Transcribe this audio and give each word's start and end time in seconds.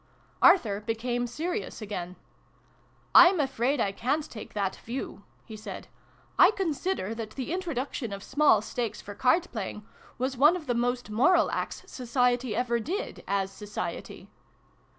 Arthur 0.41 0.79
became 0.81 1.27
serious 1.27 1.79
again." 1.79 2.15
I'm 3.23 3.39
afraid 3.39 3.79
I 3.79 3.91
ca'n't 3.91 4.31
take 4.31 4.55
that 4.55 4.77
view," 4.77 5.21
he 5.45 5.55
said." 5.55 5.89
I 6.45 6.49
consider 6.49 7.13
that 7.13 7.35
the 7.35 7.51
introduction 7.51 8.11
of 8.11 8.23
small 8.23 8.63
stakes 8.63 8.99
for 8.99 9.13
card 9.13 9.45
playing 9.51 9.85
was 10.17 10.37
one 10.37 10.55
of 10.55 10.65
the 10.65 10.73
most 10.73 11.11
moral 11.11 11.51
acts 11.51 11.83
Society 11.85 12.55
ever 12.55 12.79
did, 12.79 13.23
as 13.27 13.51
Society." 13.51 14.27